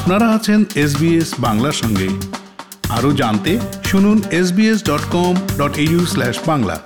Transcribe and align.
আপনারা 0.00 0.28
আছেন 0.28 0.64
এসবিএস 0.74 1.30
বাংলার 1.40 1.72
সঙ্গে। 1.72 2.08
আরও 2.88 3.12
জানতে 3.12 3.58
শুনুন 3.84 4.18
SBS 4.30 4.78
dot 4.84 5.04
com 5.10 5.34
dot 5.58 5.74
slash 6.06 6.36
Bangla. 6.46 6.76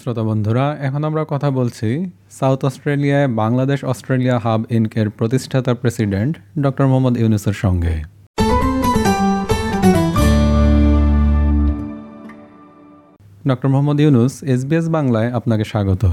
শ্রোতা 0.00 0.22
বন্ধুরা, 0.22 0.76
এখন 0.80 1.04
আমরা 1.04 1.22
কথা 1.28 1.50
বলছি 1.50 2.10
সাউথ 2.30 2.64
অস্ট্রেলিয়ায় 2.64 3.28
বাংলাদেশ 3.28 3.84
অস্ট্রেলিয়া 3.84 4.38
হাব 4.38 4.60
ইনকের 4.70 5.10
প্রতিষ্ঠাতা 5.10 5.74
প্রেসিডেন্ট 5.74 6.32
ডক্টর 6.62 6.86
মোহাম্মদ 6.86 7.14
ইউনুসের 7.18 7.52
সঙ্গে। 7.52 7.94
ডক্টর 13.48 13.68
মোহাম্মদ 13.68 13.98
ইউনুস 14.00 14.34
এসবিএস 14.54 14.86
বাংলায় 14.88 15.28
আপনাকে 15.32 15.64
স্বাগত। 15.64 16.04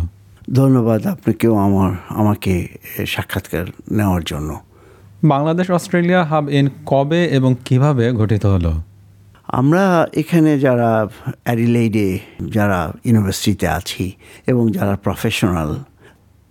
ধন্যবাদ 0.53 1.07
আপনাকেও 1.07 1.55
আমার 1.55 1.91
আমাকে 2.09 2.67
সাক্ষাৎকার 3.07 3.65
নেওয়ার 3.91 4.21
জন্য। 4.23 4.59
বাংলাদেশ 5.23 5.71
অস্ট্রেলিয়া 5.71 6.23
হাব 6.23 6.49
ইন 6.49 6.69
কবে 6.85 7.25
এবং 7.25 7.55
কীভাবে 7.65 8.11
গঠিত 8.11 8.45
হলো? 8.45 8.81
আমরা 9.47 10.07
এখানে 10.13 10.59
যারা 10.59 11.07
অ্যাডিলেইডে 11.43 12.19
যারা 12.47 12.93
ইউনিভার্সিটিতে 13.05 13.67
আছি 13.67 14.11
এবং 14.47 14.71
যারা 14.71 14.95
প্রফেশনাল 14.95 15.83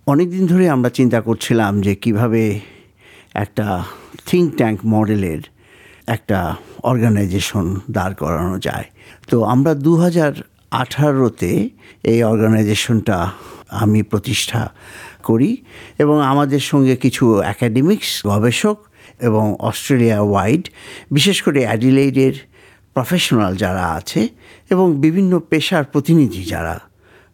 অনেক 0.07 0.31
দিন 0.31 0.47
ধরে 0.47 0.69
আমরা 0.69 0.91
চিন্তা 0.91 1.21
করছিলাম 1.21 1.81
যে 1.81 1.95
কীভাবে 1.95 2.61
একটা 3.35 3.85
থিঙ্ক 4.27 4.57
ট্যাঙ্ক 4.57 4.81
মডেলের 4.87 5.41
একটা 6.07 6.57
অর্গানাইজেশন 6.83 7.81
দাঁড় 7.91 8.15
করানো 8.15 8.59
যায়। 8.59 8.85
তো 9.31 9.45
আমরা 9.45 9.75
দু 9.75 9.97
হাজার 9.97 10.33
আঠারোতে 10.73 11.53
এই 12.05 12.21
অর্গানাইজেশনটা 12.23 13.19
আমি 13.73 14.01
প্রতিষ্ঠা 14.03 14.63
করি 15.25 15.51
এবং 15.99 16.17
আমাদের 16.23 16.63
সঙ্গে 16.63 16.95
কিছু 16.97 17.25
অ্যাকাডেমিক্স 17.39 18.11
গবেষক 18.27 18.79
এবং 19.21 19.45
অস্ট্রেলিয়া 19.61 20.19
ওয়াইড 20.23 20.65
বিশেষ 21.13 21.37
করে 21.43 21.61
অ্যাডিলেইডের 21.65 22.35
প্রফেশনাল 22.97 23.53
যারা 23.57 23.85
আছে 23.93 24.23
এবং 24.71 24.87
বিভিন্ন 25.01 25.33
পেশার 25.51 25.85
প্রতিনিধি 25.85 26.43
যারা 26.45 26.77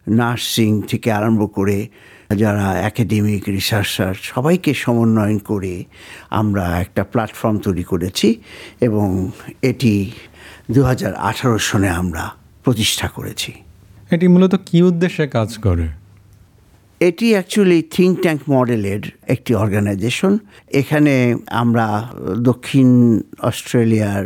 নার্সিং 0.09 0.69
থেকে 0.81 1.09
আরম্ভ 1.11 1.41
করে 1.47 1.77
যারা 2.35 2.65
একাডেমিক 2.81 3.43
রিসার্চার 3.49 4.13
সবাইকে 4.23 4.71
সমন্বয়ন 4.73 5.37
করে 5.39 5.73
আমরা 6.31 6.65
একটা 6.79 7.01
প্ল্যাটফর্ম 7.03 7.55
তৈরি 7.57 7.83
করেছি 7.83 8.27
এবং 8.81 9.07
এটি 9.61 9.93
দু 10.71 10.81
হাজার 10.83 11.13
আঠারো 11.21 11.57
সনে 11.59 11.89
আমরা 11.97 12.23
প্রতিষ্ঠা 12.65 13.07
করেছি। 13.07 13.51
এটি 14.11 14.25
মূলত 14.27 14.53
কি 14.65 14.77
উদ্দেশ্যে 14.83 15.25
কাজ 15.27 15.49
করে? 15.57 15.87
এটি 16.99 17.27
অ্যাকচুয়ালি 17.31 17.79
থিঙ্ক 17.95 18.13
ট্যাঙ্ক 18.21 18.41
মডেলের 18.49 19.01
একটি 19.27 19.51
অর্গানাইজেশন 19.55 20.33
এখানে 20.71 21.37
আমরা 21.61 22.09
দক্ষিণ 22.41 22.89
অস্ট্রেলিয়ার 23.49 24.25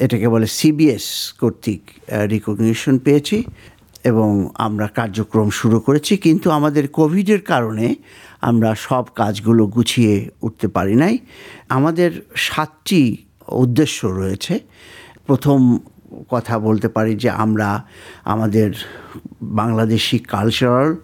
এটাকে 0.00 0.28
বলে 0.28 0.46
সিবিএস 0.46 1.06
কর্তৃক 1.40 1.82
রিকগনিশন 2.30 2.98
পেয়েছি 2.98 3.38
এবং 4.04 4.30
আমরা 4.66 4.86
কার্যক্রম 4.86 5.48
শুরু 5.50 5.78
করেছি। 5.80 6.16
কিন্তু 6.16 6.50
আমাদের 6.50 6.88
কোভিডের 6.88 7.42
কারণে 7.52 7.86
আমরা 8.48 8.70
সব 8.88 9.04
কাজগুলো 9.14 9.66
গুছিয়ে 9.66 10.14
উঠতে 10.42 10.68
পারি 10.68 10.94
নাই। 10.94 11.18
আমাদের 11.68 12.10
সাতটি 12.36 13.02
উদ্দেশ্য 13.64 14.06
রয়েছে। 14.06 14.54
প্রথম 15.26 15.78
কথা 16.30 16.58
বলতে 16.58 16.88
পারি 16.88 17.16
যে 17.16 17.30
আমরা 17.30 17.84
আমাদের 18.24 18.70
বাংলাদেশি 19.42 20.18
কালচারাল 20.18 20.96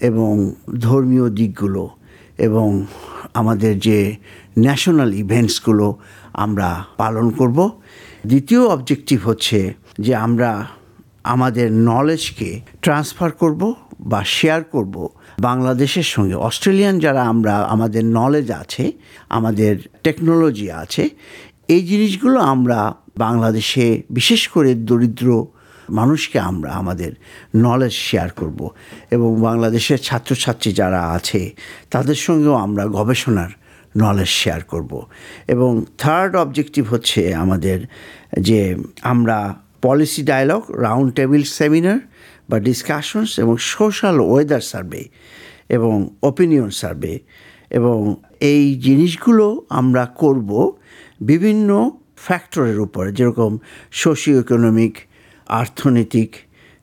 এবং 0.00 0.54
ধর্মীয় 0.78 1.30
দিকগুলো 1.30 1.90
এবং 2.38 2.86
আমাদের 3.34 3.78
যে 3.78 4.16
ন্যাশনাল 4.58 5.14
ইভেন্টসগুলো 5.14 5.96
আমরা 6.32 6.84
পালন 6.96 7.30
করব। 7.30 7.70
দ্বিতীয় 8.26 8.66
অবজেক্টিভ 8.66 9.28
হচ্ছে 9.28 9.74
যে 10.00 10.14
আমরা 10.14 10.66
আমাদের 11.24 11.72
নলেজকে 11.72 12.60
ট্রান্সফার 12.82 13.30
করব 13.32 13.74
বা 14.00 14.24
শেয়ার 14.24 14.64
করব 14.64 15.08
বাংলাদেশের 15.38 16.02
সঙ্গে। 16.02 16.34
অস্ট্রেলিয়ান 16.34 16.98
যারা 16.98 17.22
আমরা, 17.22 17.56
আমাদের 17.56 18.04
নলেজ 18.04 18.50
আছে, 18.50 18.92
আমাদের 19.28 19.76
টেকনোলজি 20.02 20.70
আছে, 20.70 21.08
এই 21.68 21.82
জিনিসগুলো 21.86 22.40
আমরা 22.40 22.94
বাংলাদেশে 23.18 23.86
বিশেষ 24.10 24.42
করে 24.48 24.70
দরিদ্র 24.88 25.28
মানুষকে 25.90 26.38
আমরা 26.50 26.70
আমাদের 26.72 27.12
নলেজ 27.56 27.94
শেয়ার 28.08 28.30
করব। 28.30 28.60
এবং 29.10 29.30
বাংলাদেশের 29.40 30.00
ছাত্রছাত্রী 30.02 30.70
যারা 30.72 31.00
আছে, 31.12 31.42
তাদের 31.90 32.18
সঙ্গেও 32.26 32.56
আমরা 32.56 32.84
গবেষণার 32.88 33.52
নলেজ 33.94 34.30
শেয়ার 34.40 34.62
করব। 34.62 34.92
এবং 35.48 35.70
থার্ড 35.98 36.32
অবজেক্টিভ 36.36 36.84
হচ্ছে 36.92 37.20
আমাদের 37.34 37.78
যে 38.40 38.60
আমরা 39.02 39.36
policy 39.82 40.22
dialogue 40.22 40.62
round 40.82 41.08
table 41.14 41.42
seminar 41.58 42.00
বা 42.50 42.56
ডিসকাশনস 42.60 43.30
এবং 43.38 43.54
সোশ্যাল 43.68 44.16
ওয়েদার 44.22 44.62
সার্ভে 44.70 45.02
এবং 45.68 45.94
ওপিনিয়ন 46.22 46.70
সার্ভে 46.80 47.14
এবং 47.70 47.98
এই 48.52 48.64
জিনিসগুলো 48.78 49.46
আমরা 49.70 50.04
করব 50.18 50.50
বিভিন্ন 51.20 51.68
ফ্যাক্টরের 52.24 52.78
উপরে, 52.80 53.12
যেরকম 53.12 53.58
সোশিও 53.92 54.40
ইকোনমিক 54.40 54.98
অর্থনৈতিক, 55.48 56.36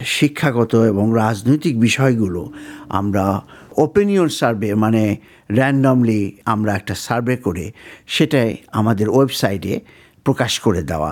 শিক্ষাগত 0.06 0.76
এবং 0.76 1.12
রাজনৈতিক 1.16 1.80
বিষয়গুলো 1.80 2.52
আমরা 2.90 3.42
ওপিনিয়ন 3.78 4.28
সার্ভে 4.28 4.76
মানে 4.76 5.04
র্যান্ডমলি 5.52 6.22
আমরা 6.46 6.72
একটা 6.76 6.96
সার্ভে 6.96 7.36
করে 7.38 7.72
সেটাই 8.08 8.58
আমাদের 8.72 9.10
ওয়েবসাইটে 9.10 9.80
প্রকাশ 10.24 10.60
করে 10.60 10.82
দেওয়া। 10.82 11.12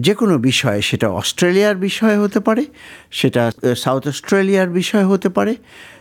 যে 0.00 0.14
কোনো 0.14 0.38
বিষয়ে, 0.38 0.80
সেটা 0.82 1.08
অস্ট্রেলিয়ার 1.08 1.76
বিষয় 1.76 2.16
হতে 2.20 2.40
পারে, 2.40 2.64
সেটা 3.10 3.42
সাউথ 3.76 4.08
অস্ট্রেলিয়ার 4.08 4.68
বিষয় 4.68 5.06
হতে 5.06 5.28
পারে 5.28 5.54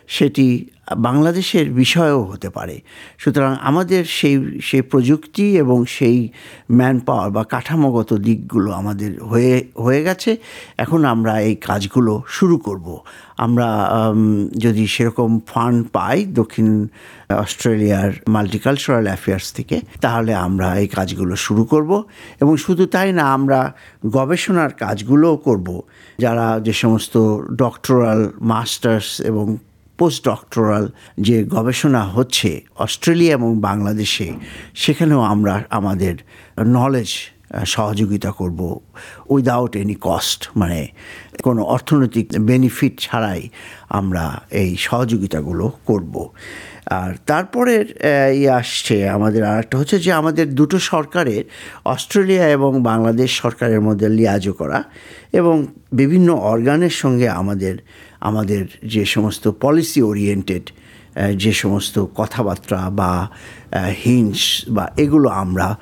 সেটি 0.07 0.65
বাংলাদেশের 0.97 1.71
বিষয়ও 1.71 2.23
হতে 2.23 2.49
পারে। 2.49 2.81
সুতরাং 3.17 3.55
আমাদের 3.61 4.05
সেই 4.05 4.61
সেই 4.61 4.81
প্রযুক্তি 4.81 5.57
এবং 5.57 5.85
সেই 5.85 6.29
ম্যান 6.71 6.99
পাওয়ার 6.99 7.31
বা 7.31 7.43
কাঠামোগত 7.43 8.13
দিকগুলো 8.13 8.71
আমাদের 8.71 9.23
হয়ে 9.23 9.67
হয়ে 9.79 10.03
গেছে। 10.03 10.37
এখন 10.77 11.05
আমরা 11.05 11.39
এই 11.39 11.55
কাজগুলো 11.55 12.21
শুরু 12.27 12.57
করব। 12.57 12.99
আমরা 13.37 13.89
যদি 14.57 14.87
সেরকম 14.87 15.39
ফান্ড 15.47 15.87
পাই 15.91 16.25
দক্ষিণ 16.25 16.87
অস্ট্রেলিয়ার 17.29 18.11
মাল্টিকালচারাল 18.27 19.05
অ্যাফেয়ার্স 19.05 19.53
থেকে, 19.53 19.81
তাহলে 20.01 20.33
আমরা 20.33 20.75
এই 20.75 20.87
কাজগুলো 20.87 21.35
শুরু 21.35 21.63
করব। 21.63 22.03
এবং 22.41 22.57
শুধু 22.57 22.85
তাই 22.85 23.13
না, 23.13 23.23
আমরা 23.33 23.73
গবেষণার 24.05 24.69
কাজগুলোও 24.69 25.37
করব। 25.37 25.81
যারা 26.19 26.59
যে 26.63 26.73
সমস্ত 26.73 27.37
ডক্টরাল 27.53 28.31
মাস্টার্স 28.41 29.21
এবং 29.21 29.57
পোস্ট 29.97 30.19
ডক্টরাল 30.25 30.85
যে 31.19 31.37
গবেষণা 31.47 32.01
হচ্ছে 32.07 32.49
অস্ট্রেলিয়া 32.75 33.33
এবং 33.33 33.49
বাংলাদেশে 33.59 34.27
সেখানেও 34.75 35.21
আমরা 35.23 35.53
আমাদের 35.69 36.15
নলেজ 36.67 37.11
সহযোগিতা 37.65 38.31
করব 38.31 38.81
উইদাউট 39.29 39.75
এনি 39.75 39.95
কস্ট 40.01 40.49
মানে 40.55 40.87
কোনো 41.43 41.61
অর্থনৈতিক 41.63 42.27
বেনিফিট 42.39 42.99
ছাড়াই 42.99 43.49
আমরা 43.89 44.41
এই 44.51 44.77
সহযোগিতাগুলো 44.77 45.71
করব। 45.85 46.29
আর 46.89 47.11
তারপরের 47.25 47.85
ই 48.35 48.47
আসছে 48.49 49.09
আমাদের 49.09 49.43
আর 49.43 49.59
একটা 49.59 49.77
হচ্ছে 49.77 49.99
যে 49.99 50.11
আমাদের 50.11 50.55
দুটো 50.55 50.79
সরকারের, 50.79 51.43
অস্ট্রেলিয়া 51.85 52.49
এবং 52.49 52.83
বাংলাদেশ 52.83 53.29
সরকারের 53.37 53.81
মধ্যে 53.81 54.09
লিয়াজো 54.09 54.53
করা 54.53 54.83
এবং 55.33 55.67
বিভিন্ন 55.91 56.29
অর্গানের 56.33 56.89
সঙ্গে 56.89 57.29
আমাদের 57.29 57.75
আমাদের 58.19 58.63
যে 58.83 59.05
সমস্ত 59.05 59.47
পলিসি 59.47 60.01
ওরিয়েন্টেড 60.01 60.71
যে 61.37 61.53
সমস্ত 61.53 62.05
কথাবার্তা 62.15 62.89
বা 62.89 63.27
হিংস 64.03 64.65
বা 64.69 64.85
এগুলো 64.97 65.29
আমরা 65.29 65.75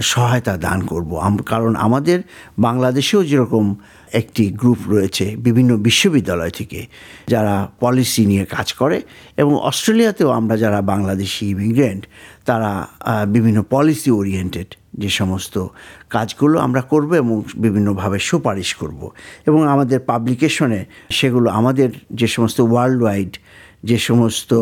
সহায়তা 0.00 0.56
দান 0.56 0.82
করব। 0.82 1.40
কারণ 1.46 1.76
আমাদের 1.76 2.22
বাংলাদেশেও 2.58 3.24
যেরকম 3.24 3.74
একটি 4.12 4.50
গ্রুপ 4.50 4.78
রয়েছে 4.88 5.36
বিভিন্ন 5.36 5.76
বিশ্ববিদ্যালয় 5.76 6.50
থেকে 6.50 6.86
যারা 7.28 7.68
পলিসি 7.80 8.26
নিয়ে 8.26 8.44
কাজ 8.44 8.72
করে 8.72 9.02
এবং 9.36 9.56
অস্ট্রেলিয়াতেও 9.56 10.30
আমরা 10.30 10.56
যারা 10.56 10.82
বাংলাদেশি 10.82 11.50
ইমিগ্রেন্ট 11.50 12.06
তারা 12.44 12.86
বিভিন্ন 13.26 13.62
পলিসি 13.70 14.10
ওরিয়েন্টেড 14.10 14.74
যে 14.98 15.08
সমস্ত 15.08 15.66
কাজগুলো 16.10 16.58
আমরা 16.58 16.80
করব 16.80 17.14
এবং 17.14 17.42
বিভিন্নভাবে 17.56 18.18
সুপারিশ 18.18 18.74
করব। 18.74 19.10
এবং 19.46 19.68
আমাদের 19.68 20.00
পাবলিকেশনে 20.00 20.84
সেগুলো 21.10 21.50
আমাদের 21.50 21.90
যে 22.10 22.26
সমস্ত 22.26 22.60
ওয়ার্ল্ড 22.60 23.02
ওয়াইড 23.02 23.36
যে 23.84 23.98
সমস্ত 23.98 24.54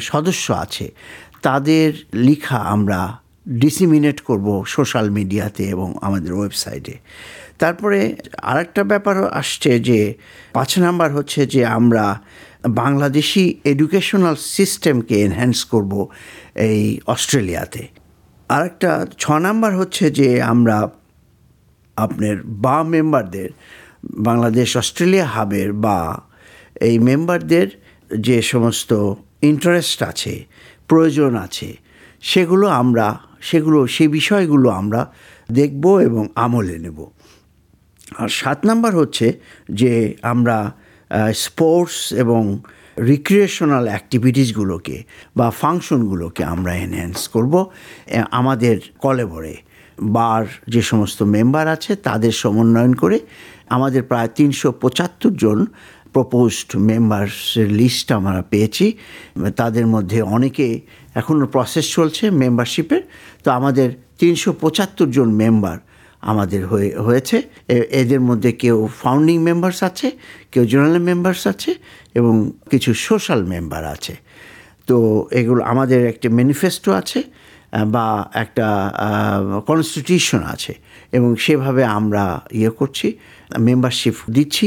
সদস্য 0.00 0.52
আছে, 0.52 0.90
তাদের 1.42 1.92
লিখা 2.14 2.56
আমরা 2.56 3.21
ডিসিমিনেট 3.46 4.20
করব 4.20 4.64
সোশ্যাল 4.64 5.10
মিডিয়াতে 5.10 5.68
এবং 5.68 5.94
আমাদের 6.02 6.32
ওয়েবসাইটে। 6.32 6.98
তারপরে 7.58 8.16
আরেকটা 8.42 8.84
ব্যাপার 8.84 9.32
আসছে 9.32 9.78
যে 9.78 10.14
পাঁচ 10.52 10.78
নাম্বার 10.78 11.12
হচ্ছে 11.12 11.46
যে 11.46 11.66
আমরা 11.66 12.20
বাংলাদেশি 12.68 13.60
এডুকেশনাল 13.64 14.34
সিস্টেমকে 14.34 15.20
এনহ্যান্স 15.20 15.64
করব 15.64 16.08
এই 16.56 17.00
অস্ট্রেলিয়াতে। 17.06 17.88
আরেকটা 18.48 19.06
ছ 19.18 19.30
নাম্বার 19.30 19.76
হচ্ছে 19.76 20.10
যে 20.10 20.42
আমরা 20.42 20.88
আপনার 21.96 22.36
বা 22.44 22.82
মেম্বারদের, 22.82 23.50
বাংলাদেশ 24.04 24.76
অস্ট্রেলিয়া 24.76 25.26
হাবের 25.26 25.72
বা 25.72 26.20
এই 26.80 26.98
মেম্বারদের 26.98 27.68
যে 28.10 28.42
সমস্ত 28.42 29.14
ইন্টারেস্ট 29.42 30.02
আছে, 30.02 30.44
প্রয়োজন 30.88 31.36
আছে, 31.36 31.76
সেগুলো 32.22 32.66
আমরা 32.68 33.18
সেগুলো, 33.48 33.78
সেই 33.94 34.08
বিষয়গুলো 34.18 34.68
আমরা 34.80 35.00
দেখব 35.58 35.84
এবং 36.08 36.24
আমলে 36.44 36.76
নেব। 36.84 36.98
আর 38.22 38.30
সাত 38.40 38.58
নাম্বার 38.68 38.92
হচ্ছে 39.00 39.26
যে 39.80 39.92
আমরা 40.32 40.56
স্পোর্টস 41.44 41.98
এবং 42.22 42.42
রিক্রিয়েশনাল 43.12 43.84
অ্যাক্টিভিটিসগুলোকে 43.92 44.96
বা 45.38 45.46
ফাংশনগুলোকে 45.60 46.42
আমরা 46.54 46.72
এনহ্যান্স 46.84 47.20
করব। 47.34 47.54
আমাদের 48.40 48.76
কলেবরে 49.04 49.54
বার 50.16 50.44
যে 50.74 50.82
সমস্ত 50.90 51.18
মেম্বার 51.34 51.64
আছে 51.74 51.92
তাদের 52.08 52.32
সমন্বয়ন 52.42 52.92
করে 53.02 53.18
আমাদের 53.76 54.02
প্রায় 54.10 54.30
তিনশো 54.38 54.68
পঁচাত্তর 54.82 55.34
জন 55.42 55.58
প্রপোজড 56.14 56.70
মেম্বার্সের 56.90 57.68
লিস্ট 57.80 58.06
আমরা 58.18 58.40
পেয়েছি। 58.52 58.86
তাদের 59.60 59.86
মধ্যে 59.94 60.18
অনেকে 60.36 60.66
এখনও 61.14 61.46
প্রসেস 61.54 61.86
চলছে 61.96 62.24
মেম্বারশিপের 62.42 63.02
তো 63.44 63.48
আমাদের 63.58 63.88
তিনশো 64.20 64.50
পঁচাত্তর 64.62 65.08
জন 65.16 65.28
মেম্বার 65.42 65.76
আমাদের 66.30 66.62
হয়ে, 66.66 66.90
হয়েছে। 67.06 67.36
এদের 68.00 68.20
মধ্যে 68.28 68.50
কেউ 68.62 68.76
ফাউন্ডিং 69.02 69.36
মেম্বার্স 69.48 69.78
আছে, 69.88 70.08
কেউ 70.52 70.64
জেনারেল 70.72 70.98
মেম্বার্স 71.10 71.42
আছে 71.52 71.70
এবং 72.18 72.34
কিছু 72.70 72.90
সোশ্যাল 73.06 73.40
মেম্বার 73.52 73.82
আছে। 73.94 74.14
তো 74.88 74.96
এগুলো, 75.40 75.60
আমাদের 75.72 76.00
একটি 76.12 76.28
ম্যানিফেস্টো 76.38 76.90
আছে। 77.00 77.20
বা 77.86 78.30
একটা 78.34 78.92
কনস্টিটিউশন 79.66 80.42
আছে। 80.44 80.74
এবং 81.12 81.36
সেভাবে 81.36 81.84
আমরা 81.84 82.40
ইয়ে 82.50 82.70
করছি 82.70 83.12
মেম্বারশিপ 83.58 84.14
দিচ্ছি। 84.30 84.66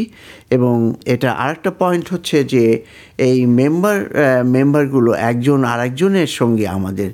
এবং 0.50 0.94
এটা 1.06 1.32
আরেকটা 1.32 1.72
পয়েন্ট 1.72 2.14
হচ্ছে 2.14 2.44
যে, 2.44 2.84
এই 3.18 3.46
মেম্বার 3.46 3.98
মেম্বারগুলো 4.46 5.14
একজন 5.14 5.64
আরেকজনের 5.64 6.28
সঙ্গে 6.28 6.68
আমাদের 6.68 7.10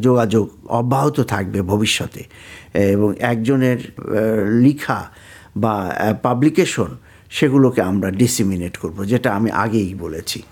যোগাযোগ 0.00 0.50
অব্যাহত 0.68 1.20
থাকবে 1.20 1.62
ভবিষ্যতে। 1.62 2.24
এবং 2.74 3.14
একজনের 3.18 3.78
লিখা 4.60 5.00
বা 5.56 5.74
পাবলিকেশন 6.22 6.90
সেগুলোকে 7.30 7.82
আমরা 7.82 8.10
ডিসিমিনেট 8.10 8.76
করব, 8.76 9.04
যেটা 9.04 9.34
আমি 9.34 9.50
আগেই 9.50 9.94
বলেছি। 9.94 10.42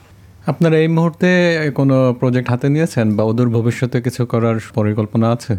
আপনারা 0.47 0.77
এই 0.79 0.89
মুহূর্তে 0.89 1.29
কোনো 1.75 2.15
প্রজেক্ট 2.21 2.51
হাতে 2.51 2.69
নিয়েছেন 2.69 3.17
বা 3.17 3.23
ওদের 3.25 3.49
ভবিষ্যতে 3.49 4.01
কিছু 4.01 4.27
করার 4.27 4.59
পরিকল্পনা 4.75 5.31
আছে? 5.31 5.57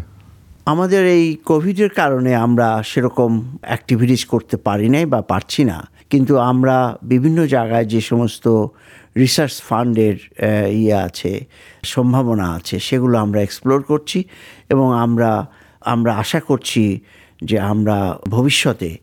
আমাদের 0.66 1.06
এই 1.06 1.36
কোভিডের 1.44 1.88
কারণে 1.88 2.34
আমরা 2.36 2.82
সেরকম 2.82 3.56
অ্যাক্টিভিটিস 3.62 4.24
করতে 4.24 4.56
পারি 4.56 4.88
নাই 4.88 5.06
বা 5.06 5.22
পারছি 5.22 5.64
না। 5.64 5.88
কিন্তু 6.10 6.38
আমরা 6.38 6.98
বিভিন্ন 7.02 7.46
জায়গায় 7.46 7.84
যে 7.84 8.00
সমস্ত 8.00 8.66
রিসার্চ 9.16 9.62
ফান্ডের 9.62 10.16
ইয়ে 10.70 10.94
আছে, 10.94 11.44
সম্ভাবনা 11.84 12.52
আছে, 12.52 12.78
সেগুলো 12.78 13.18
আমরা 13.18 13.42
এক্সপ্লোর 13.42 13.82
করছি 13.82 14.24
এবং 14.68 14.94
আমরা 14.94 15.46
আমরা 15.80 16.14
আশা 16.14 16.40
করছি 16.40 17.00
যে 17.42 17.58
আমরা 17.58 18.18
ভবিষ্যতে 18.28 18.96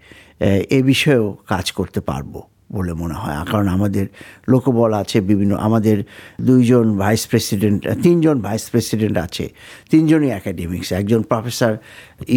এ 0.72 0.84
বিষয়েও 0.84 1.38
কাজ 1.48 1.72
করতে 1.72 2.02
পারব। 2.02 2.51
বলে 2.76 2.94
মনে 3.02 3.16
হয়। 3.22 3.36
কারণ 3.52 3.68
আমাদের 3.78 4.06
লোকবল 4.52 4.92
আছে 5.02 5.18
বিভিন্ন, 5.30 5.54
আমাদের 5.68 5.98
দুইজন 6.50 6.86
ভাইস 7.04 7.24
প্রেসিডেন্ট 7.32 7.80
তিনজন 8.06 8.38
ভাইস 8.48 8.64
প্রেসিডেন্ট 8.74 9.16
আছে, 9.26 9.46
তিনজনই 9.92 10.30
অ্যাকাডেমিক্স 10.36 10.88
একজন 11.00 11.22
প্রফেসর 11.32 11.74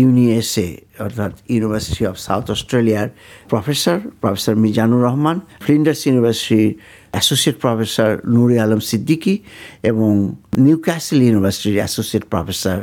ইউনিএসএ 0.00 0.68
অর্থাৎ 0.98 1.32
ইউনিভার্সিটি 1.48 2.06
অফ 2.06 2.18
সাউথ 2.18 2.50
অস্ট্রেলিয়ার 2.50 3.08
professor 3.48 4.00
professor 4.20 4.54
Mizanur 4.56 5.04
Rahman 5.04 5.40
Flinders 5.60 6.06
ইউনিভার্সিটির 6.06 6.78
অ্যাসোসিয়েট 7.10 7.60
প্রফেসর 7.60 8.18
নুরি 8.28 8.58
আলম 8.58 8.78
সিদ্দিকী 8.78 9.38
এবং 9.82 10.34
নিউ 10.58 10.76
ক্যাসেল 10.76 11.22
ইউনিভার্সিটির 11.22 11.74
associate 11.74 12.24
professor 12.24 12.82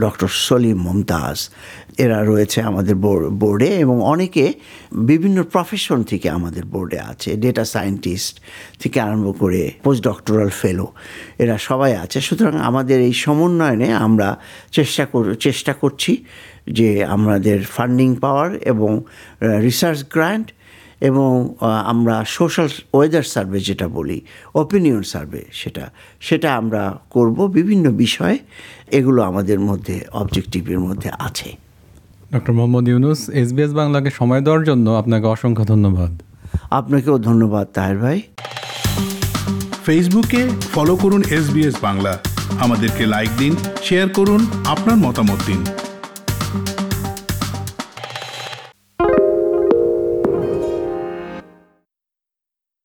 doctor 0.00 0.28
Salim 0.28 0.76
Momtaz 0.76 1.50
এরা 1.98 2.24
রয়েছে 2.24 2.62
আমাদের 2.62 2.94
বোর- 2.94 3.28
বোর্ডে 3.28 3.66
এবং 3.66 4.02
অনেকে 4.02 4.52
বিভিন্ন 4.92 5.42
প্রফেশন 5.42 6.02
থেকে 6.02 6.30
আমাদের 6.30 6.64
বোর্ডে 6.64 7.00
আছে। 7.00 7.36
ডেটা 7.36 7.64
সায়েন্টিস্ট 7.64 8.40
থেকে 8.78 9.00
আরম্ভ 9.00 9.38
করে 9.38 9.70
পোস্ট 9.82 10.04
ডক্টরাল 10.04 10.48
ফেলো 10.48 10.92
এরা 11.38 11.58
সবাই 11.58 11.96
আছে। 11.96 12.20
সুতরাং 12.20 12.60
আমাদের 12.60 13.00
এই 13.00 13.12
সমন্বয়নে 13.12 13.92
আমরা 13.92 14.38
চেষ্টা 14.72 15.06
চেষ্টা 15.40 15.72
করছি। 15.72 16.24
যে 16.72 17.04
আমাদের 17.04 17.64
ফান্ডিং 17.64 18.16
পাওয়ার 18.16 18.56
এবং 18.56 19.02
রিসার্চ 19.42 20.04
গ্র্যান্ট 20.12 20.52
এবং 21.00 21.54
আমরা 21.84 22.24
সোশ্যাল 22.28 22.68
ওয়েদার 22.94 23.22
সার্ভে 23.22 23.60
যেটা 23.60 23.88
বলি 23.88 24.20
ওপিনিয়ন 24.54 25.02
সার্ভে 25.02 25.44
সেটা 25.52 25.90
সেটা 26.20 26.54
আমরা 26.54 26.98
করব 27.10 27.46
বিভিন্ন 27.46 27.90
বিষয়ে। 27.90 28.38
এগুলো 28.90 29.22
আমাদের 29.22 29.60
মধ্যে 29.60 30.00
অবজেক্টিভের 30.12 30.80
মধ্যে 30.80 31.10
আছে। 31.18 31.56
ডক্টর 32.34 32.52
মোহাম্মদ 32.52 32.88
ইউনুস 32.88 33.28
এসবিএস 33.28 33.72
বাংলাকে 33.72 34.10
সময় 34.10 34.40
দেওয়ার 34.40 34.64
জন্য 34.64 34.90
আপনাকে 34.90 35.26
অসংখ্য 35.26 35.64
ধন্যবাদ। 35.64 36.22
আপনাকেও 36.70 37.18
ধন্যবাদ 37.18 37.68
তাহের 37.74 37.98
ভাই। 37.98 38.22
ফেসবুকে 39.84 40.48
ফলো 40.74 40.96
করুন 40.96 41.22
এসবিএস 41.30 41.74
বাংলা। 41.82 42.18
আমাদেরকে 42.60 43.06
লাইক 43.06 43.30
দিন 43.38 43.56
শেয়ার 43.82 44.08
করুন 44.08 44.46
আপনার 44.66 44.96
মতামত 44.96 45.38
দিন। 45.46 45.64